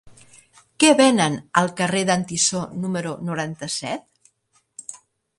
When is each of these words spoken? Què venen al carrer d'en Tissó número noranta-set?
Què 0.83 0.87
venen 0.99 1.35
al 1.61 1.67
carrer 1.81 2.01
d'en 2.09 2.25
Tissó 2.31 2.61
número 2.85 3.11
noranta-set? 3.27 4.97